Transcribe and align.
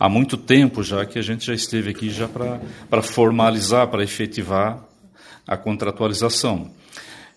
há 0.00 0.08
muito 0.08 0.38
tempo 0.38 0.82
já 0.82 1.04
que 1.04 1.18
a 1.18 1.22
gente 1.22 1.44
já 1.44 1.52
esteve 1.52 1.90
aqui 1.90 2.08
já 2.08 2.26
para 2.26 3.02
formalizar, 3.02 3.86
para 3.88 4.02
efetivar 4.02 4.82
a 5.46 5.58
contratualização. 5.58 6.70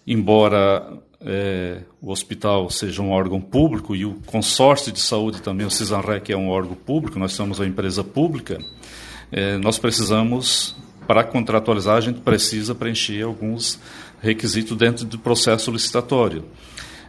Embora 0.07 0.97
é, 1.19 1.81
o 2.01 2.09
hospital 2.09 2.69
seja 2.69 3.01
um 3.01 3.11
órgão 3.11 3.41
público 3.41 3.93
e 3.93 4.05
o 4.05 4.15
consórcio 4.25 4.93
de 4.93 5.01
saúde 5.01 5.41
também, 5.41 5.67
o 5.67 5.71
CISANREC 5.71 6.31
é 6.31 6.37
um 6.37 6.49
órgão 6.49 6.75
público, 6.75 7.19
nós 7.19 7.33
somos 7.33 7.59
uma 7.59 7.67
empresa 7.67 8.03
pública, 8.03 8.57
é, 9.29 9.57
nós 9.57 9.77
precisamos, 9.77 10.75
para 11.05 11.23
contratualizar, 11.23 11.97
a 11.97 12.01
gente 12.01 12.21
precisa 12.21 12.73
preencher 12.73 13.23
alguns 13.23 13.79
requisitos 14.21 14.77
dentro 14.77 15.05
do 15.05 15.19
processo 15.19 15.69
licitatório. 15.69 16.45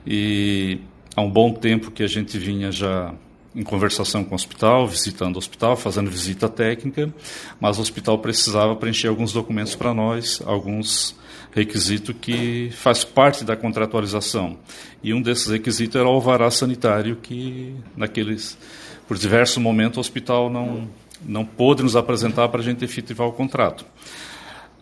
E 0.07 0.81
há 1.15 1.23
um 1.23 1.31
bom 1.31 1.53
tempo 1.53 1.93
que 1.93 2.03
a 2.03 2.09
gente 2.09 2.39
vinha 2.39 2.73
já 2.73 3.15
em 3.55 3.63
conversação 3.63 4.25
com 4.25 4.33
o 4.33 4.35
hospital, 4.35 4.87
visitando 4.87 5.37
o 5.37 5.39
hospital, 5.39 5.77
fazendo 5.77 6.11
visita 6.11 6.49
técnica, 6.49 7.13
mas 7.61 7.79
o 7.79 7.83
hospital 7.83 8.19
precisava 8.19 8.75
preencher 8.75 9.09
alguns 9.09 9.33
documentos 9.33 9.75
para 9.75 9.95
nós, 9.95 10.43
alguns 10.45 11.15
requisitos 11.53 12.15
que 12.21 12.71
faz 12.73 13.05
parte 13.05 13.45
da 13.45 13.57
contratualização. 13.57 14.59
E 15.03 15.15
um 15.15 15.23
desses 15.23 15.47
requisitos 15.47 15.95
era 15.95 16.09
o 16.09 16.13
alvará 16.13 16.51
sanitário 16.51 17.17
que 17.17 17.75
naqueles 17.97 18.59
por 19.07 19.17
diversos 19.17 19.59
momentos 19.59 19.99
o 19.99 20.01
hospital 20.01 20.51
não 20.51 20.89
não 21.27 21.45
pôde 21.45 21.83
nos 21.83 21.97
apresentar 21.97 22.49
para 22.49 22.61
a 22.61 22.63
gente 22.63 22.85
efetivar 22.85 23.27
o 23.27 23.33
contrato. 23.33 23.85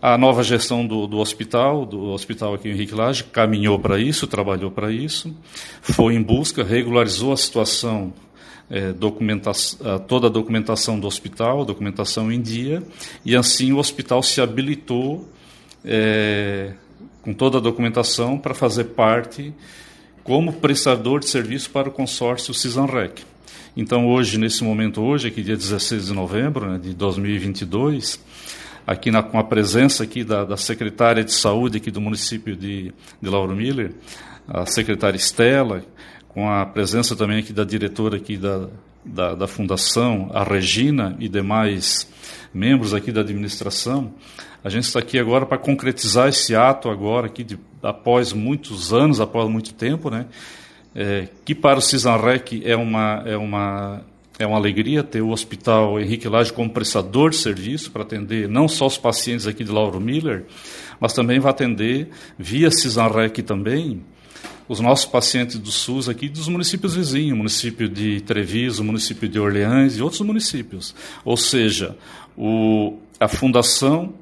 A 0.01 0.19
nova 0.19 0.43
gestão 0.43 0.85
do, 0.85 1.07
do, 1.07 1.19
hospital, 1.19 1.87
do 1.87 2.07
hospital 2.07 2.55
aqui 2.55 2.69
em 2.69 2.73
Henrique 2.73 2.95
Lage, 2.95 3.23
caminhou 3.23 3.79
para 3.79 4.01
isso, 4.01 4.27
trabalhou 4.27 4.71
para 4.71 4.91
isso, 4.91 5.33
foi 5.81 6.15
em 6.15 6.23
busca, 6.23 6.65
regularizou 6.65 7.33
a 7.33 7.37
situação 7.37 8.13
é, 8.71 8.93
toda 10.07 10.27
a 10.27 10.31
documentação 10.31 10.99
do 10.99 11.07
hospital, 11.07 11.65
documentação 11.65 12.33
em 12.33 12.41
dia, 12.41 12.83
e 13.25 13.37
assim 13.37 13.73
o 13.73 13.79
hospital 13.79 14.23
se 14.23 14.41
habilitou 14.41 15.29
é, 15.85 16.73
com 17.23 17.33
toda 17.33 17.59
a 17.59 17.61
documentação 17.61 18.39
para 18.39 18.55
fazer 18.55 18.85
parte 18.85 19.53
como 20.25 20.53
prestador 20.53 21.21
de 21.21 21.29
serviço 21.29 21.71
para 21.71 21.89
o 21.89 21.93
consórcio 21.93 22.55
Cisanrec. 22.55 23.25
Então 23.77 24.07
hoje, 24.07 24.39
nesse 24.39 24.63
momento 24.63 25.01
hoje, 25.01 25.29
aqui 25.29 25.43
dia 25.43 25.57
16 25.57 26.07
de 26.07 26.13
novembro 26.13 26.71
né, 26.71 26.79
de 26.79 26.95
2022, 26.95 28.21
aqui 28.87 29.11
na, 29.11 29.23
com 29.23 29.39
a 29.39 29.45
presença 29.45 30.05
aqui 30.05 30.23
da, 30.23 30.45
da, 30.45 30.57
secretária 30.57 31.25
de 31.25 31.33
saúde 31.33 31.79
aqui 31.79 31.91
do 31.91 32.01
município 32.01 32.55
de, 32.55 32.93
de 33.21 33.29
Lauro 33.29 33.55
Miller, 33.57 33.93
a 34.47 34.67
secretária 34.67 35.17
Estela, 35.17 35.83
com 36.35 36.49
a 36.49 36.65
presença 36.65 37.15
também 37.15 37.39
aqui 37.39 37.53
da 37.53 37.65
diretora 37.65 38.17
aqui 38.17 38.37
da, 38.37 38.69
da, 39.05 39.35
da 39.35 39.47
fundação, 39.47 40.31
a 40.33 40.43
Regina 40.43 41.17
e 41.19 41.29
demais 41.29 42.09
membros 42.53 42.95
aqui 42.95 43.13
da 43.13 43.21
administração, 43.21 44.13
a 44.65 44.69
gente 44.69 44.85
está 44.85 45.01
aqui 45.01 45.19
agora 45.19 45.45
para 45.45 45.59
concretizar 45.59 46.29
esse 46.29 46.55
ato 46.55 46.89
agora 46.89 47.27
aqui 47.27 47.43
de, 47.43 47.59
após 47.83 48.33
muitos 48.33 48.93
anos, 48.93 49.21
após 49.21 49.49
muito 49.49 49.75
tempo, 49.75 50.09
né? 50.09 50.27
É, 50.95 51.29
que 51.45 51.55
para 51.55 51.79
o 51.79 51.83
Cisanrec 51.83 52.63
é 52.65 52.77
uma 52.77 53.23
é 53.25 53.37
uma 53.37 54.03
é 54.39 54.47
uma 54.47 54.59
alegria 54.59 55.03
ter 55.03 55.23
o 55.23 55.31
Hospital 55.31 55.99
Henrique 55.99 56.29
Lage 56.29 56.53
como 56.53 56.69
prestador 56.69 57.31
de 57.31 57.37
serviço 57.37 57.91
para 57.91 58.03
atender 58.03 58.47
não 58.47 58.69
só 58.69 58.87
os 58.87 58.99
pacientes 58.99 59.47
aqui 59.47 59.65
de 59.65 59.71
Lauro 59.71 59.99
Miller, 59.99 60.45
mas 61.01 61.13
também 61.13 61.41
vai 61.41 61.51
atender 61.51 62.09
via 62.39 62.71
Cisanrec 62.71 63.43
também 63.43 64.03
os 64.69 64.81
nossos 64.81 65.07
pacientes 65.07 65.59
do 65.59 65.71
SUS 65.71 66.09
aqui 66.09 66.29
dos 66.29 66.49
municípios 66.49 66.95
vizinhos, 66.95 67.37
município 67.37 67.89
de 67.89 68.21
Treviso, 68.21 68.83
município 68.85 69.29
de 69.29 69.39
Orleans 69.39 69.97
e 69.97 70.03
outros 70.03 70.21
municípios. 70.21 70.95
Ou 71.25 71.37
seja, 71.37 71.97
o, 72.37 72.99
a 73.19 73.29
Fundação 73.29 74.15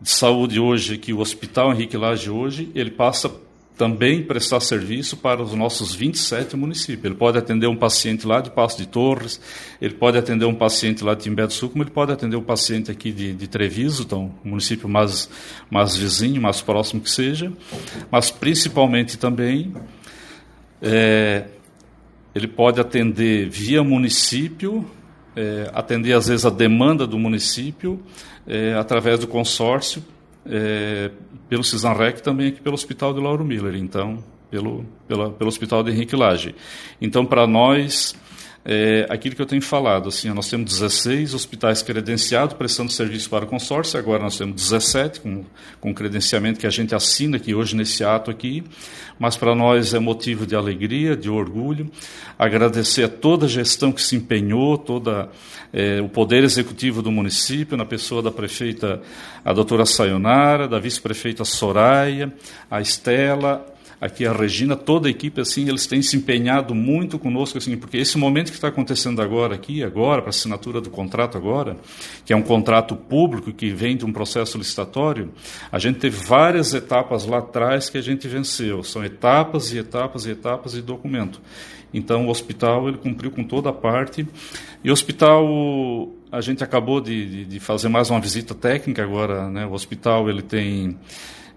de 0.00 0.10
Saúde 0.10 0.60
hoje, 0.60 0.94
aqui 0.94 1.12
o 1.12 1.18
Hospital 1.18 1.72
Henrique 1.72 1.96
Lage 1.96 2.30
hoje, 2.30 2.70
ele 2.74 2.90
passa 2.90 3.30
também 3.78 4.24
prestar 4.24 4.58
serviço 4.58 5.16
para 5.16 5.40
os 5.40 5.54
nossos 5.54 5.94
27 5.94 6.56
municípios. 6.56 7.04
Ele 7.04 7.14
pode 7.14 7.38
atender 7.38 7.68
um 7.68 7.76
paciente 7.76 8.26
lá 8.26 8.40
de 8.40 8.50
Passo 8.50 8.76
de 8.76 8.88
Torres, 8.88 9.40
ele 9.80 9.94
pode 9.94 10.18
atender 10.18 10.44
um 10.44 10.54
paciente 10.54 11.04
lá 11.04 11.14
de 11.14 11.22
Timbé 11.22 11.46
do 11.46 11.52
Sul, 11.52 11.70
como 11.70 11.84
ele 11.84 11.90
pode 11.90 12.10
atender 12.10 12.36
um 12.36 12.42
paciente 12.42 12.90
aqui 12.90 13.12
de, 13.12 13.32
de 13.32 13.46
Treviso, 13.46 14.02
então, 14.02 14.34
um 14.44 14.50
município 14.50 14.88
mais, 14.88 15.30
mais 15.70 15.96
vizinho, 15.96 16.42
mais 16.42 16.60
próximo 16.60 17.00
que 17.00 17.10
seja, 17.10 17.52
mas 18.10 18.32
principalmente 18.32 19.16
também 19.16 19.72
é, 20.82 21.44
ele 22.34 22.48
pode 22.48 22.80
atender 22.80 23.48
via 23.48 23.84
município, 23.84 24.84
é, 25.36 25.70
atender 25.72 26.14
às 26.14 26.26
vezes 26.26 26.44
a 26.44 26.50
demanda 26.50 27.06
do 27.06 27.16
município, 27.16 28.02
é, 28.44 28.74
através 28.74 29.20
do 29.20 29.28
consórcio, 29.28 30.02
é, 30.48 31.10
pelo 31.48 31.64
Cisanrec 31.64 32.22
também 32.22 32.48
aqui 32.48 32.60
pelo 32.60 32.74
Hospital 32.74 33.12
de 33.14 33.20
Lauro 33.20 33.44
Miller, 33.44 33.74
então, 33.76 34.22
pelo, 34.50 34.84
pela, 35.06 35.30
pelo 35.30 35.48
Hospital 35.48 35.82
de 35.82 35.90
Henrique 35.90 36.16
Lage. 36.16 36.54
Então, 37.00 37.24
para 37.24 37.46
nós, 37.46 38.14
é, 38.70 39.06
aquilo 39.08 39.34
que 39.34 39.40
eu 39.40 39.46
tenho 39.46 39.62
falado, 39.62 40.10
assim, 40.10 40.28
nós 40.28 40.50
temos 40.50 40.70
16 40.78 41.32
hospitais 41.32 41.80
credenciados 41.80 42.54
prestando 42.54 42.92
serviço 42.92 43.30
para 43.30 43.46
o 43.46 43.48
consórcio, 43.48 43.98
agora 43.98 44.22
nós 44.22 44.36
temos 44.36 44.56
17 44.56 45.20
com, 45.22 45.42
com 45.80 45.94
credenciamento 45.94 46.60
que 46.60 46.66
a 46.66 46.70
gente 46.70 46.94
assina 46.94 47.38
aqui 47.38 47.54
hoje 47.54 47.74
nesse 47.74 48.04
ato 48.04 48.30
aqui, 48.30 48.62
mas 49.18 49.38
para 49.38 49.54
nós 49.54 49.94
é 49.94 49.98
motivo 49.98 50.46
de 50.46 50.54
alegria, 50.54 51.16
de 51.16 51.30
orgulho, 51.30 51.90
agradecer 52.38 53.04
a 53.04 53.08
toda 53.08 53.46
a 53.46 53.48
gestão 53.48 53.90
que 53.90 54.02
se 54.02 54.16
empenhou, 54.16 54.76
toda 54.76 55.30
é, 55.72 56.02
o 56.02 56.08
poder 56.10 56.44
executivo 56.44 57.00
do 57.00 57.10
município, 57.10 57.74
na 57.74 57.86
pessoa 57.86 58.20
da 58.22 58.30
prefeita, 58.30 59.00
a 59.42 59.52
doutora 59.54 59.86
Sayonara, 59.86 60.68
da 60.68 60.78
vice-prefeita 60.78 61.42
Soraya, 61.42 62.30
a 62.70 62.82
Estela, 62.82 63.64
aqui 64.00 64.26
a 64.26 64.32
Regina, 64.32 64.76
toda 64.76 65.08
a 65.08 65.10
equipe, 65.10 65.40
assim, 65.40 65.68
eles 65.68 65.86
têm 65.86 66.00
se 66.02 66.16
empenhado 66.16 66.74
muito 66.74 67.18
conosco, 67.18 67.58
assim, 67.58 67.76
porque 67.76 67.96
esse 67.96 68.16
momento 68.16 68.50
que 68.50 68.56
está 68.56 68.68
acontecendo 68.68 69.20
agora 69.20 69.54
aqui, 69.54 69.82
agora, 69.82 70.22
para 70.22 70.28
a 70.28 70.30
assinatura 70.30 70.80
do 70.80 70.90
contrato 70.90 71.36
agora, 71.36 71.76
que 72.24 72.32
é 72.32 72.36
um 72.36 72.42
contrato 72.42 72.94
público 72.94 73.52
que 73.52 73.70
vem 73.70 73.96
de 73.96 74.04
um 74.04 74.12
processo 74.12 74.56
licitatório, 74.56 75.30
a 75.70 75.78
gente 75.78 75.98
teve 75.98 76.16
várias 76.16 76.74
etapas 76.74 77.26
lá 77.26 77.38
atrás 77.38 77.90
que 77.90 77.98
a 77.98 78.02
gente 78.02 78.28
venceu. 78.28 78.82
São 78.82 79.04
etapas 79.04 79.72
e 79.72 79.78
etapas 79.78 80.26
e 80.26 80.30
etapas 80.30 80.72
de 80.72 80.82
documento. 80.82 81.40
Então, 81.92 82.26
o 82.26 82.30
hospital 82.30 82.88
ele 82.88 82.98
cumpriu 82.98 83.30
com 83.30 83.42
toda 83.42 83.70
a 83.70 83.72
parte. 83.72 84.26
E 84.84 84.90
o 84.90 84.92
hospital, 84.92 86.08
a 86.30 86.40
gente 86.40 86.62
acabou 86.62 87.00
de, 87.00 87.26
de, 87.26 87.44
de 87.46 87.60
fazer 87.60 87.88
mais 87.88 88.10
uma 88.10 88.20
visita 88.20 88.54
técnica 88.54 89.02
agora. 89.02 89.48
Né? 89.48 89.66
O 89.66 89.72
hospital 89.72 90.28
ele 90.28 90.42
tem 90.42 90.98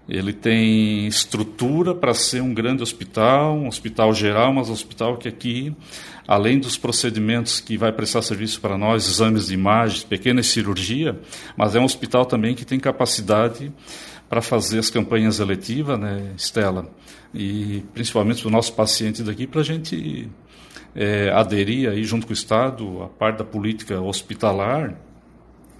ele 0.08 0.32
tem 0.32 1.06
estrutura 1.06 1.94
para 1.94 2.12
ser 2.12 2.42
um 2.42 2.52
grande 2.52 2.82
hospital, 2.82 3.56
um 3.56 3.68
hospital 3.68 4.12
geral, 4.12 4.52
mas 4.52 4.68
um 4.68 4.72
hospital 4.72 5.16
que 5.16 5.28
aqui, 5.28 5.74
além 6.26 6.58
dos 6.58 6.76
procedimentos 6.76 7.60
que 7.60 7.76
vai 7.76 7.92
prestar 7.92 8.22
serviço 8.22 8.60
para 8.60 8.76
nós, 8.76 9.08
exames 9.08 9.46
de 9.46 9.54
imagens, 9.54 10.02
pequena 10.02 10.42
cirurgia, 10.42 11.18
mas 11.56 11.76
é 11.76 11.80
um 11.80 11.84
hospital 11.84 12.26
também 12.26 12.54
que 12.54 12.64
tem 12.64 12.80
capacidade 12.80 13.72
para 14.28 14.42
fazer 14.42 14.78
as 14.78 14.90
campanhas 14.90 15.40
eletivas, 15.40 15.98
né, 15.98 16.32
Estela? 16.36 16.90
E 17.32 17.84
principalmente 17.94 18.40
para 18.40 18.48
os 18.48 18.52
nossos 18.52 18.70
pacientes 18.70 19.22
daqui, 19.22 19.46
para 19.46 19.60
a 19.60 19.64
gente 19.64 20.28
é, 20.94 21.30
aderir 21.30 21.88
aí 21.88 22.02
junto 22.04 22.26
com 22.26 22.32
o 22.32 22.34
Estado, 22.34 23.02
a 23.02 23.08
parte 23.08 23.38
da 23.38 23.44
política 23.44 24.00
hospitalar 24.00 24.94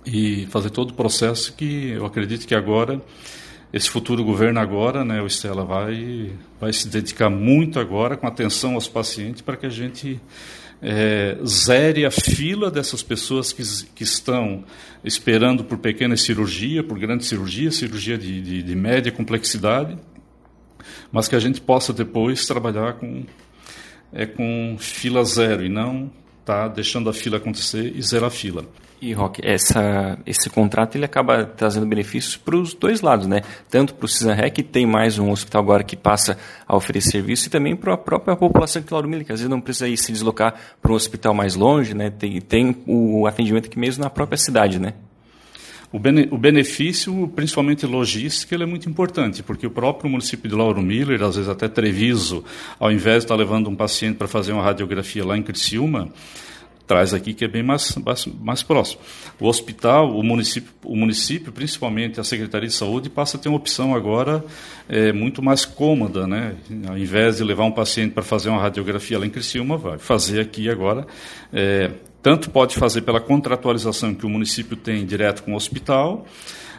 e 0.04 0.46
fazer 0.46 0.70
todo 0.70 0.90
o 0.90 0.94
processo 0.94 1.54
que 1.54 1.90
eu 1.90 2.04
acredito 2.06 2.46
que 2.46 2.54
agora 2.54 3.00
esse 3.72 3.88
futuro 3.88 4.22
governo 4.22 4.60
agora, 4.60 5.04
né, 5.04 5.22
o 5.22 5.26
Estela 5.26 5.64
vai 5.64 6.32
vai 6.60 6.72
se 6.72 6.88
dedicar 6.88 7.30
muito 7.30 7.80
agora 7.80 8.16
com 8.16 8.26
atenção 8.26 8.74
aos 8.74 8.86
pacientes 8.86 9.40
para 9.40 9.56
que 9.56 9.66
a 9.66 9.70
gente 9.70 10.20
é, 10.82 11.38
zere 11.46 12.04
a 12.04 12.10
fila 12.10 12.70
dessas 12.70 13.02
pessoas 13.02 13.52
que, 13.52 13.62
que 13.94 14.02
estão 14.02 14.64
esperando 15.04 15.64
por 15.64 15.78
pequena 15.78 16.16
cirurgia, 16.16 16.82
por 16.82 16.98
grande 16.98 17.24
cirurgia, 17.24 17.70
cirurgia 17.70 18.18
de, 18.18 18.40
de, 18.42 18.62
de 18.62 18.76
média 18.76 19.10
complexidade, 19.10 19.96
mas 21.10 21.28
que 21.28 21.36
a 21.36 21.40
gente 21.40 21.60
possa 21.60 21.92
depois 21.92 22.44
trabalhar 22.46 22.94
com 22.94 23.24
é 24.12 24.26
com 24.26 24.76
fila 24.78 25.24
zero 25.24 25.64
e 25.64 25.70
não 25.70 26.10
tá 26.44 26.68
deixando 26.68 27.08
a 27.08 27.12
fila 27.12 27.36
acontecer 27.36 27.92
e 27.94 28.02
zerar 28.02 28.28
a 28.28 28.30
fila. 28.30 28.64
E, 29.02 29.12
Rock, 29.12 29.40
essa, 29.44 30.16
esse 30.24 30.48
contrato 30.48 30.94
ele 30.94 31.04
acaba 31.04 31.44
trazendo 31.44 31.84
benefícios 31.84 32.36
para 32.36 32.54
os 32.54 32.72
dois 32.72 33.00
lados, 33.00 33.26
né? 33.26 33.42
Tanto 33.68 33.94
para 33.94 34.04
o 34.04 34.08
CISANREC, 34.08 34.54
que 34.54 34.62
tem 34.62 34.86
mais 34.86 35.18
um 35.18 35.32
hospital 35.32 35.60
agora 35.60 35.82
que 35.82 35.96
passa 35.96 36.38
a 36.68 36.76
oferecer 36.76 37.10
serviço, 37.10 37.48
e 37.48 37.50
também 37.50 37.74
para 37.74 37.94
a 37.94 37.98
própria 37.98 38.36
população 38.36 38.80
de 38.80 38.92
Lauro 38.92 39.08
Miller, 39.08 39.26
que 39.26 39.32
às 39.32 39.40
vezes 39.40 39.50
não 39.50 39.60
precisa 39.60 39.88
ir 39.88 39.96
se 39.96 40.12
deslocar 40.12 40.54
para 40.80 40.92
um 40.92 40.94
hospital 40.94 41.34
mais 41.34 41.56
longe, 41.56 41.94
né? 41.94 42.10
Tem, 42.10 42.40
tem 42.40 42.76
o 42.86 43.26
atendimento 43.26 43.66
aqui 43.66 43.76
mesmo 43.76 44.04
na 44.04 44.08
própria 44.08 44.38
cidade, 44.38 44.78
né? 44.78 44.94
O, 45.92 45.98
bene, 45.98 46.26
o 46.30 46.38
benefício, 46.38 47.28
principalmente 47.36 47.84
logístico, 47.84 48.54
ele 48.54 48.62
é 48.62 48.66
muito 48.66 48.88
importante, 48.88 49.42
porque 49.42 49.66
o 49.66 49.70
próprio 49.70 50.10
município 50.10 50.48
de 50.48 50.54
Lauro 50.54 50.80
Miller, 50.80 51.22
às 51.22 51.36
vezes 51.36 51.50
até 51.50 51.68
Treviso, 51.68 52.42
ao 52.80 52.90
invés 52.90 53.18
de 53.18 53.24
estar 53.24 53.34
levando 53.34 53.68
um 53.68 53.76
paciente 53.76 54.16
para 54.16 54.26
fazer 54.26 54.52
uma 54.52 54.62
radiografia 54.62 55.24
lá 55.24 55.36
em 55.36 55.42
Criciúma, 55.42 56.10
traz 56.86 57.14
aqui 57.14 57.32
que 57.32 57.44
é 57.44 57.48
bem 57.48 57.62
mais, 57.62 57.94
mais, 57.96 58.26
mais, 58.26 58.62
próximo. 58.62 59.00
O 59.40 59.46
hospital, 59.46 60.16
o 60.16 60.22
município, 60.22 60.72
o 60.84 60.96
município, 60.96 61.52
principalmente 61.52 62.20
a 62.20 62.24
Secretaria 62.24 62.68
de 62.68 62.74
Saúde, 62.74 63.08
passa 63.08 63.36
a 63.36 63.40
ter 63.40 63.48
uma 63.48 63.56
opção 63.56 63.94
agora 63.94 64.44
é, 64.88 65.12
muito 65.12 65.42
mais 65.42 65.64
cômoda, 65.64 66.26
né? 66.26 66.54
Ao 66.88 66.98
invés 66.98 67.36
de 67.36 67.44
levar 67.44 67.64
um 67.64 67.72
paciente 67.72 68.12
para 68.12 68.22
fazer 68.22 68.48
uma 68.48 68.60
radiografia 68.60 69.18
lá 69.18 69.26
em 69.26 69.30
Criciúma, 69.30 69.76
vai 69.76 69.98
fazer 69.98 70.40
aqui 70.40 70.68
agora. 70.68 71.06
É, 71.52 71.90
tanto 72.22 72.50
pode 72.50 72.76
fazer 72.76 73.02
pela 73.02 73.20
contratualização 73.20 74.14
que 74.14 74.24
o 74.24 74.28
município 74.28 74.76
tem 74.76 75.04
direto 75.04 75.42
com 75.42 75.52
o 75.52 75.56
hospital, 75.56 76.24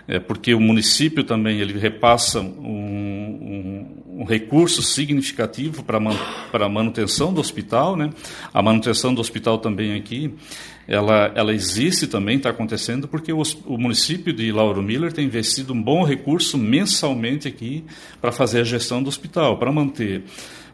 é, 0.07 0.19
porque 0.19 0.53
o 0.53 0.59
município 0.59 1.23
também 1.23 1.59
ele 1.59 1.77
repassa 1.77 2.41
um, 2.41 2.47
um, 2.47 4.21
um 4.21 4.23
recurso 4.25 4.81
significativo 4.81 5.83
para 5.83 5.99
man, 5.99 6.17
a 6.51 6.69
manutenção 6.69 7.33
do 7.33 7.39
hospital. 7.39 7.95
Né? 7.95 8.09
A 8.53 8.61
manutenção 8.61 9.13
do 9.13 9.21
hospital 9.21 9.59
também 9.59 9.95
aqui, 9.95 10.33
ela, 10.87 11.31
ela 11.35 11.53
existe 11.53 12.05
também, 12.05 12.37
está 12.37 12.49
acontecendo, 12.49 13.07
porque 13.07 13.31
o, 13.31 13.41
o, 13.65 13.77
município 13.77 14.33
de 14.33 14.51
Lauro 14.51 14.81
Miller 14.81 15.13
tem 15.13 15.25
investido 15.25 15.73
um 15.73 15.81
bom 15.81 16.03
recurso 16.03 16.57
mensalmente 16.57 17.47
aqui 17.47 17.85
para 18.19 18.31
fazer 18.31 18.59
a 18.59 18.63
gestão 18.65 19.01
do 19.01 19.07
hospital, 19.07 19.57
para 19.57 19.71
manter 19.71 20.23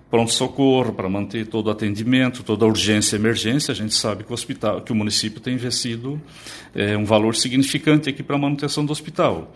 pronto-socorro, 0.10 0.94
para 0.94 1.08
manter 1.08 1.48
todo 1.48 1.68
o 1.68 1.70
atendimento, 1.70 2.44
toda 2.44 2.66
a 2.66 2.68
urgência 2.68 3.16
e 3.16 3.20
emergência. 3.20 3.72
A 3.72 3.76
gente 3.76 3.94
sabe 3.94 4.24
que 4.24 4.32
o 4.32 4.34
hospital, 4.34 4.82
que 4.82 4.92
o 4.92 4.96
município 4.96 5.40
tem 5.40 5.54
investido 5.54 6.20
é, 6.74 6.98
um 6.98 7.06
valor 7.06 7.36
significante 7.36 8.10
aqui 8.10 8.24
para 8.24 8.36
a 8.36 8.40
manutenção 8.40 8.86
do 8.86 8.92
hospital. 8.92 9.54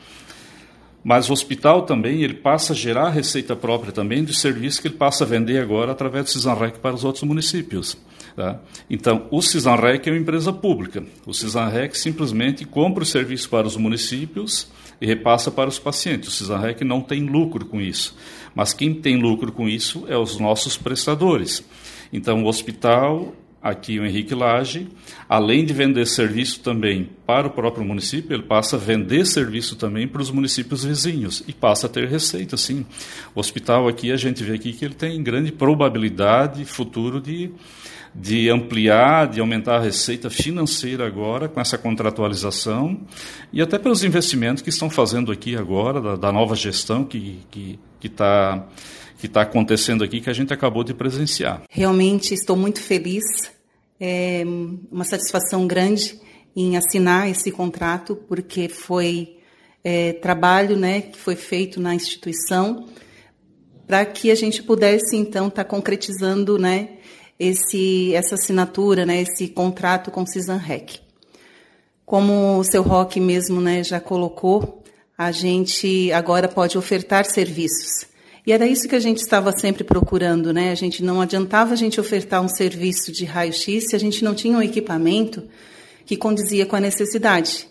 Mas 1.04 1.30
o 1.30 1.34
hospital 1.34 1.82
também 1.82 2.24
ele 2.24 2.36
passa 2.36 2.72
a 2.72 2.76
gerar 2.76 3.10
receita 3.10 3.56
própria 3.56 3.92
também 3.92 4.24
do 4.24 4.34
serviço 4.34 4.82
que 4.82 4.88
ele 4.88 4.96
passa 4.96 5.26
a 5.26 5.28
vender 5.28 5.60
agora 5.60 5.92
através 5.92 6.26
do 6.26 6.32
Cisanrec 6.32 6.80
para 6.80 6.96
os 6.96 7.04
outros 7.04 7.24
municípios. 7.24 7.98
Tá? 8.36 8.60
Então, 8.90 9.28
o 9.30 9.42
Cisanrec 9.42 10.08
é 10.08 10.12
uma 10.12 10.20
empresa 10.20 10.54
pública. 10.54 11.04
O 11.26 11.34
Cisanrec 11.34 11.98
simplesmente 11.98 12.64
compra 12.64 13.04
o 13.04 13.06
serviço 13.06 13.50
para 13.50 13.68
os 13.68 13.76
municípios 13.76 14.68
e 15.02 15.06
repassa 15.06 15.52
para 15.52 15.70
os 15.70 15.78
pacientes. 15.78 16.30
O 16.30 16.32
Cisanrec 16.32 16.84
não 16.86 17.02
tem 17.02 17.26
lucro 17.26 17.66
com 17.66 17.82
isso. 17.82 18.16
Mas 18.56 18.74
quem 18.74 18.94
tem 18.94 19.18
lucro 19.18 19.52
com 19.52 19.68
isso 19.68 20.06
é 20.08 20.18
os 20.18 20.40
nossos 20.40 20.78
prestadores. 20.78 21.64
Então, 22.12 22.44
o 22.44 22.48
hospital, 22.48 23.34
aqui 23.63 23.98
o 23.98 24.06
Henrique 24.06 24.36
Lage, 24.36 24.89
além 25.30 25.63
de 25.63 25.74
vender 25.74 26.06
serviço 26.06 26.60
também 26.60 27.10
para 27.25 27.48
o 27.48 27.50
próprio 27.50 27.86
município, 27.86 28.36
ele 28.36 28.44
passa 28.44 28.75
a 28.75 28.80
vender 28.80 29.25
serviço 29.25 29.77
também 29.77 30.06
para 30.07 30.21
os 30.21 30.30
municípios 30.30 30.83
vizinhos 30.83 31.42
e 31.48 31.54
passa 31.54 31.88
a 31.88 31.89
ter 31.89 32.10
receita, 32.10 32.57
sim. 32.57 32.86
O 33.33 33.39
hospital 33.39 33.88
aqui, 33.88 34.12
a 34.12 34.18
gente 34.18 34.44
vê 34.44 34.56
aqui 34.56 34.74
que 34.74 34.83
ele 34.83 34.94
tem 34.94 35.24
grande 35.24 35.51
probabilidade 35.51 36.65
futuro 36.65 37.21
de 37.21 37.51
de 38.15 38.50
ampliar, 38.50 39.27
de 39.27 39.39
aumentar 39.39 39.77
a 39.77 39.80
receita 39.80 40.30
financeira 40.30 41.07
agora 41.07 41.50
com 41.50 41.59
essa 41.59 41.77
contratualização 41.77 43.01
e 43.51 43.62
até 43.62 43.80
pelos 43.80 44.04
investimentos 44.04 44.62
que 44.62 44.69
estão 44.69 44.89
fazendo 44.89 45.31
aqui 45.31 45.56
agora, 45.56 46.00
da, 46.00 46.16
da 46.16 46.31
nova 46.31 46.56
gestão 46.56 47.04
que 47.04 47.18
está 47.18 47.50
que, 47.50 47.80
que 48.00 48.09
tá, 48.09 48.68
que 49.19 49.27
tá 49.27 49.42
acontecendo 49.42 50.04
aqui, 50.04 50.21
que 50.21 50.30
a 50.30 50.33
gente 50.33 50.54
acabou 50.54 50.83
de 50.83 50.94
presenciar. 50.94 51.63
Realmente 51.69 52.33
estou 52.33 52.56
muito 52.56 52.81
feliz, 52.81 53.24
é 54.06 54.44
uma 54.92 55.06
satisfação 55.06 55.66
grande 55.66 56.20
em 56.54 56.76
assinar 56.76 57.30
esse 57.30 57.50
contrato, 57.52 58.18
porque 58.28 58.68
foi 58.68 59.38
é, 59.82 60.12
trabalho 60.12 60.76
né, 60.76 61.04
que 61.04 61.18
foi 61.18 61.38
feito 61.38 61.80
na 61.80 61.96
instituição 61.96 62.86
para 63.88 64.06
que 64.06 64.30
a 64.30 64.36
gente 64.36 64.62
pudesse, 64.62 65.16
então, 65.16 65.48
estar 65.48 65.64
tá 65.64 65.70
concretizando 65.70 66.60
né, 66.60 66.98
esse, 67.40 68.14
essa 68.14 68.36
assinatura, 68.36 69.06
né, 69.06 69.22
esse 69.22 69.48
contrato 69.48 70.12
com 70.12 70.24
o 70.24 70.58
Rec. 70.58 71.00
Como 72.06 72.60
o 72.60 72.64
seu 72.66 72.84
Rock 72.84 73.22
mesmo 73.22 73.62
né, 73.62 73.86
já 73.86 74.02
colocou, 74.02 74.84
a 75.18 75.32
gente 75.32 76.12
agora 76.12 76.50
pode 76.50 76.78
ofertar 76.78 77.24
serviços. 77.24 78.06
E 78.45 78.51
era 78.51 78.68
isso 78.68 78.90
que 78.90 78.95
a 78.95 79.00
gente 79.00 79.19
estava 79.19 79.57
sempre 79.57 79.86
procurando, 79.86 80.51
né? 80.51 80.72
A 80.72 80.75
gente 80.75 81.01
não 81.01 81.22
adiantava 81.22 81.72
a 81.74 81.78
gente 81.78 82.00
ofertar 82.00 82.42
um 82.42 82.50
serviço 82.50 83.10
de 83.10 83.24
raio-x 83.24 83.86
se 83.90 83.95
a 83.95 84.00
gente 84.00 84.22
não 84.22 84.36
tinha 84.36 84.57
um 84.57 84.62
equipamento 84.62 85.44
que 86.06 86.18
condizia 86.18 86.66
com 86.66 86.75
a 86.75 86.80
necessidade. 86.81 87.68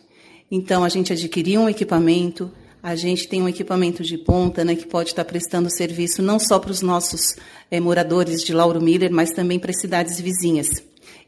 Então 0.50 0.82
a 0.82 0.88
gente 0.88 1.12
adquiria 1.12 1.60
um 1.60 1.68
equipamento, 1.68 2.50
a 2.82 2.94
gente 2.94 3.28
tem 3.28 3.42
um 3.42 3.48
equipamento 3.48 4.02
de 4.02 4.16
ponta 4.16 4.64
né, 4.64 4.74
que 4.74 4.86
pode 4.86 5.10
estar 5.10 5.26
prestando 5.26 5.70
serviço 5.70 6.22
não 6.22 6.38
só 6.38 6.58
para 6.58 6.70
os 6.70 6.80
nossos 6.80 7.36
é, 7.70 7.78
moradores 7.78 8.42
de 8.42 8.54
Lauro 8.54 8.80
Miller, 8.80 9.12
mas 9.12 9.30
também 9.30 9.58
para 9.58 9.72
as 9.72 9.80
cidades 9.80 10.18
vizinhas. 10.18 10.68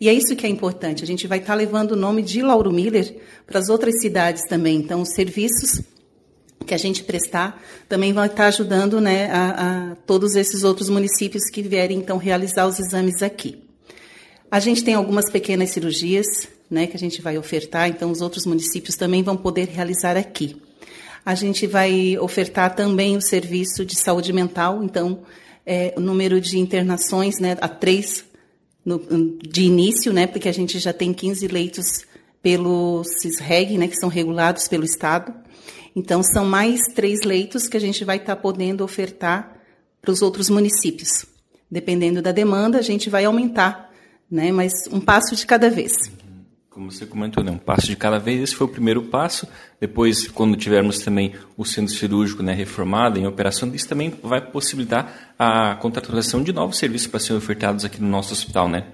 E 0.00 0.08
é 0.08 0.12
isso 0.12 0.34
que 0.34 0.46
é 0.46 0.48
importante. 0.48 1.04
A 1.04 1.06
gente 1.06 1.26
vai 1.26 1.38
estar 1.38 1.54
levando 1.54 1.92
o 1.92 1.96
nome 1.96 2.22
de 2.22 2.40
Lauro 2.40 2.72
Miller 2.72 3.14
para 3.46 3.58
as 3.58 3.68
outras 3.68 4.00
cidades 4.00 4.42
também. 4.48 4.78
Então, 4.78 5.02
os 5.02 5.14
serviços 5.14 5.82
que 6.64 6.74
a 6.74 6.78
gente 6.78 7.04
prestar 7.04 7.62
também 7.88 8.12
vai 8.12 8.26
estar 8.26 8.46
ajudando 8.46 9.00
né, 9.00 9.30
a, 9.30 9.92
a 9.92 9.94
todos 10.06 10.34
esses 10.34 10.64
outros 10.64 10.88
municípios 10.88 11.44
que 11.50 11.62
vierem 11.62 11.98
então 11.98 12.16
realizar 12.16 12.66
os 12.66 12.78
exames 12.78 13.22
aqui. 13.22 13.62
A 14.50 14.60
gente 14.60 14.84
tem 14.84 14.94
algumas 14.94 15.30
pequenas 15.30 15.70
cirurgias 15.70 16.26
né, 16.70 16.86
que 16.86 16.96
a 16.96 16.98
gente 16.98 17.20
vai 17.20 17.36
ofertar, 17.38 17.88
então 17.88 18.10
os 18.10 18.20
outros 18.20 18.46
municípios 18.46 18.96
também 18.96 19.22
vão 19.22 19.36
poder 19.36 19.68
realizar 19.68 20.16
aqui. 20.16 20.56
A 21.24 21.34
gente 21.34 21.66
vai 21.66 22.18
ofertar 22.18 22.74
também 22.74 23.16
o 23.16 23.22
serviço 23.22 23.84
de 23.84 23.98
saúde 23.98 24.32
mental, 24.32 24.82
então, 24.82 25.20
é, 25.64 25.94
o 25.96 26.00
número 26.00 26.40
de 26.40 26.58
internações, 26.58 27.38
né, 27.38 27.56
a 27.60 27.68
três 27.68 28.24
no, 28.84 28.98
de 29.42 29.62
início, 29.62 30.12
né, 30.12 30.26
porque 30.26 30.48
a 30.48 30.52
gente 30.52 30.78
já 30.78 30.92
tem 30.92 31.12
15 31.12 31.46
leitos 31.48 32.04
pelo 32.44 33.02
CISREG, 33.04 33.78
né, 33.78 33.88
que 33.88 33.96
são 33.96 34.10
regulados 34.10 34.68
pelo 34.68 34.84
Estado. 34.84 35.34
Então, 35.96 36.22
são 36.22 36.44
mais 36.44 36.78
três 36.94 37.22
leitos 37.22 37.66
que 37.66 37.76
a 37.76 37.80
gente 37.80 38.04
vai 38.04 38.18
estar 38.18 38.36
tá 38.36 38.42
podendo 38.42 38.84
ofertar 38.84 39.56
para 40.02 40.12
os 40.12 40.20
outros 40.20 40.50
municípios. 40.50 41.24
Dependendo 41.70 42.20
da 42.20 42.32
demanda, 42.32 42.78
a 42.78 42.82
gente 42.82 43.08
vai 43.08 43.24
aumentar, 43.24 43.90
né, 44.30 44.52
mas 44.52 44.72
um 44.92 45.00
passo 45.00 45.34
de 45.34 45.46
cada 45.46 45.70
vez 45.70 45.94
como 46.68 46.90
você 46.90 47.06
comentou, 47.06 47.44
né, 47.44 47.52
um 47.52 47.56
passo 47.56 47.86
de 47.86 47.94
cada 47.94 48.18
vez. 48.18 48.42
Esse 48.42 48.56
foi 48.56 48.66
o 48.66 48.70
primeiro 48.70 49.00
passo. 49.04 49.46
Depois, 49.80 50.26
quando 50.26 50.56
tivermos 50.56 50.98
também 50.98 51.32
o 51.56 51.64
centro 51.64 51.94
cirúrgico 51.94 52.42
né, 52.42 52.52
reformado, 52.52 53.16
em 53.16 53.28
operação, 53.28 53.72
isso 53.72 53.88
também 53.88 54.12
vai 54.20 54.40
possibilitar 54.40 55.34
a 55.38 55.76
contratação 55.76 56.42
de 56.42 56.52
novos 56.52 56.76
serviços 56.76 57.06
para 57.06 57.20
serem 57.20 57.36
ofertados 57.36 57.84
aqui 57.84 58.02
no 58.02 58.08
nosso 58.08 58.32
hospital, 58.32 58.68
né? 58.68 58.88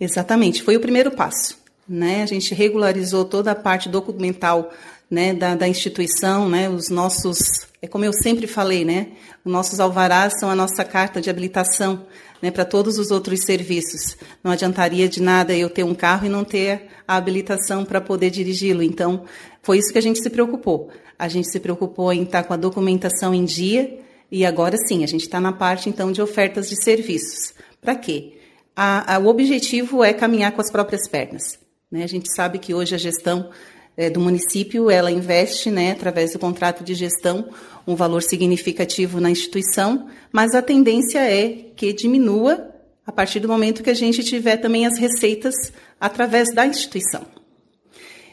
Exatamente, 0.00 0.62
foi 0.62 0.78
o 0.78 0.80
primeiro 0.80 1.10
passo. 1.10 1.59
Né? 1.90 2.22
A 2.22 2.26
gente 2.26 2.54
regularizou 2.54 3.24
toda 3.24 3.50
a 3.50 3.54
parte 3.54 3.88
documental 3.88 4.70
né, 5.10 5.34
da, 5.34 5.56
da 5.56 5.66
instituição, 5.66 6.48
né, 6.48 6.68
os 6.68 6.88
nossos, 6.88 7.66
é 7.82 7.88
como 7.88 8.04
eu 8.04 8.12
sempre 8.12 8.46
falei, 8.46 8.84
né, 8.84 9.08
os 9.44 9.50
nossos 9.50 9.80
alvarás 9.80 10.38
são 10.38 10.48
a 10.48 10.54
nossa 10.54 10.84
carta 10.84 11.20
de 11.20 11.28
habilitação 11.28 12.06
né, 12.40 12.48
para 12.52 12.64
todos 12.64 12.96
os 12.96 13.10
outros 13.10 13.40
serviços. 13.42 14.16
Não 14.44 14.52
adiantaria 14.52 15.08
de 15.08 15.20
nada 15.20 15.52
eu 15.52 15.68
ter 15.68 15.82
um 15.82 15.92
carro 15.92 16.26
e 16.26 16.28
não 16.28 16.44
ter 16.44 16.86
a 17.08 17.16
habilitação 17.16 17.84
para 17.84 18.00
poder 18.00 18.30
dirigi-lo. 18.30 18.84
Então, 18.84 19.24
foi 19.60 19.78
isso 19.78 19.92
que 19.92 19.98
a 19.98 20.02
gente 20.02 20.22
se 20.22 20.30
preocupou. 20.30 20.90
A 21.18 21.26
gente 21.26 21.50
se 21.50 21.58
preocupou 21.58 22.12
em 22.12 22.22
estar 22.22 22.44
com 22.44 22.54
a 22.54 22.56
documentação 22.56 23.34
em 23.34 23.44
dia 23.44 23.98
e 24.30 24.46
agora 24.46 24.76
sim, 24.86 25.02
a 25.02 25.08
gente 25.08 25.22
está 25.22 25.40
na 25.40 25.52
parte 25.52 25.88
então 25.88 26.12
de 26.12 26.22
ofertas 26.22 26.68
de 26.68 26.80
serviços. 26.80 27.52
Para 27.80 27.96
quê? 27.96 28.34
A, 28.76 29.16
a, 29.16 29.18
o 29.18 29.26
objetivo 29.26 30.04
é 30.04 30.12
caminhar 30.12 30.52
com 30.52 30.60
as 30.60 30.70
próprias 30.70 31.08
pernas. 31.08 31.58
Né? 31.90 32.04
A 32.04 32.06
gente 32.06 32.32
sabe 32.34 32.58
que 32.58 32.72
hoje 32.72 32.94
a 32.94 32.98
gestão 32.98 33.50
é, 33.96 34.08
do 34.08 34.20
município 34.20 34.90
ela 34.90 35.10
investe, 35.10 35.70
né, 35.70 35.92
através 35.92 36.32
do 36.32 36.38
contrato 36.38 36.84
de 36.84 36.94
gestão, 36.94 37.48
um 37.86 37.94
valor 37.94 38.22
significativo 38.22 39.20
na 39.20 39.30
instituição, 39.30 40.08
mas 40.32 40.54
a 40.54 40.62
tendência 40.62 41.18
é 41.18 41.48
que 41.76 41.92
diminua 41.92 42.70
a 43.06 43.12
partir 43.12 43.40
do 43.40 43.48
momento 43.48 43.82
que 43.82 43.90
a 43.90 43.94
gente 43.94 44.22
tiver 44.22 44.56
também 44.58 44.86
as 44.86 44.98
receitas 44.98 45.54
através 46.00 46.54
da 46.54 46.66
instituição. 46.66 47.26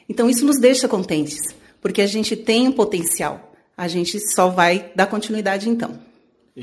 Então, 0.07 0.29
isso 0.29 0.45
nos 0.45 0.59
deixa 0.59 0.87
contentes, 0.87 1.39
porque 1.81 2.01
a 2.01 2.07
gente 2.07 2.35
tem 2.35 2.67
um 2.67 2.71
potencial. 2.71 3.53
A 3.75 3.87
gente 3.87 4.19
só 4.33 4.49
vai 4.49 4.91
dar 4.95 5.07
continuidade 5.07 5.67
então. 5.69 6.06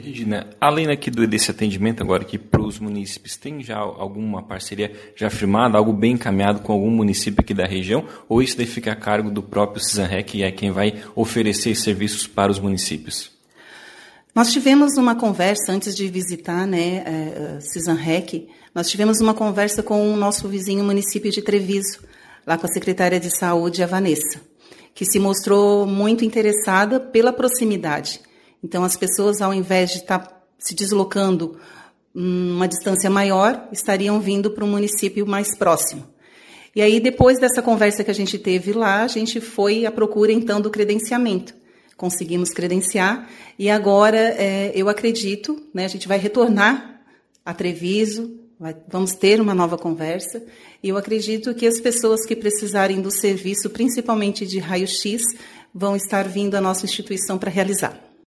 Regina, 0.00 0.48
além 0.60 0.88
aqui 0.88 1.08
desse 1.08 1.52
atendimento 1.52 2.02
agora 2.02 2.24
aqui 2.24 2.36
para 2.36 2.60
os 2.60 2.80
munícipes, 2.80 3.36
tem 3.36 3.62
já 3.62 3.78
alguma 3.78 4.42
parceria 4.42 4.92
já 5.14 5.30
firmada, 5.30 5.78
algo 5.78 5.92
bem 5.92 6.14
encaminhado 6.14 6.62
com 6.62 6.72
algum 6.72 6.90
município 6.90 7.40
aqui 7.40 7.54
da 7.54 7.64
região? 7.64 8.04
Ou 8.28 8.42
isso 8.42 8.56
daí 8.56 8.66
fica 8.66 8.90
a 8.90 8.96
cargo 8.96 9.30
do 9.30 9.40
próprio 9.40 9.80
CISANREC 9.80 10.38
e 10.38 10.42
é 10.42 10.50
quem 10.50 10.72
vai 10.72 11.00
oferecer 11.14 11.76
serviços 11.76 12.26
para 12.26 12.50
os 12.50 12.58
municípios? 12.58 13.30
Nós 14.34 14.52
tivemos 14.52 14.96
uma 14.96 15.14
conversa 15.14 15.70
antes 15.70 15.94
de 15.94 16.08
visitar 16.08 16.66
né, 16.66 17.04
a 17.56 17.60
CISANREC, 17.60 18.48
nós 18.74 18.90
tivemos 18.90 19.20
uma 19.20 19.32
conversa 19.32 19.80
com 19.80 20.12
o 20.12 20.16
nosso 20.16 20.48
vizinho 20.48 20.82
município 20.82 21.30
de 21.30 21.40
Treviso, 21.40 22.00
lá 22.44 22.58
com 22.58 22.66
a 22.66 22.72
secretária 22.72 23.20
de 23.20 23.30
saúde, 23.30 23.80
a 23.80 23.86
Vanessa, 23.86 24.40
que 24.92 25.04
se 25.04 25.20
mostrou 25.20 25.86
muito 25.86 26.24
interessada 26.24 26.98
pela 26.98 27.32
proximidade 27.32 28.20
então, 28.64 28.83
as 28.83 28.97
pessoas, 28.97 29.42
ao 29.42 29.52
invés 29.52 29.90
de 29.90 29.99
estar 29.99 30.42
se 30.59 30.75
deslocando 30.75 31.59
uma 32.14 32.66
distância 32.66 33.11
maior, 33.11 33.68
estariam 33.71 34.18
vindo 34.18 34.50
para 34.50 34.64
um 34.64 34.71
município 34.71 35.26
mais 35.26 35.54
próximo. 35.54 36.06
E 36.75 36.80
aí, 36.80 36.99
depois 36.99 37.38
dessa 37.38 37.61
conversa 37.61 38.02
que 38.02 38.11
a 38.11 38.14
gente 38.14 38.38
teve 38.38 38.73
lá, 38.73 39.02
a 39.02 39.06
gente 39.06 39.38
foi 39.38 39.85
à 39.85 39.92
procura, 39.92 40.33
então, 40.33 40.62
do 40.62 40.71
credenciamento. 40.71 41.54
Conseguimos 41.94 42.50
credenciar 42.50 43.28
e 43.59 43.68
agora 43.68 44.18
é, 44.18 44.73
eu 44.75 44.88
acredito, 44.88 45.62
né, 45.73 45.85
a 45.85 45.88
gente 45.88 46.09
vai 46.09 46.18
retornar 46.18 47.02
a 47.44 47.52
Treviso, 47.52 48.40
vai, 48.59 48.75
vamos 48.88 49.12
ter 49.12 49.40
uma 49.40 49.54
nova 49.54 49.76
conversa 49.76 50.42
e 50.83 50.88
eu 50.88 50.97
acredito 50.97 51.54
que 51.54 51.66
as 51.66 51.78
pessoas 51.78 52.26
que 52.26 52.35
precisarem 52.35 53.00
do 53.00 53.11
serviço, 53.12 53.71
principalmente 53.71 54.44
de 54.44 54.59
raio-x, 54.59 55.23
vão 55.73 55.94
estar 55.94 56.26
vindo 56.26 56.56
à 56.56 56.61
nossa 56.61 56.85
instituição 56.85 57.38
para 57.38 57.50
realizar. 57.50 58.13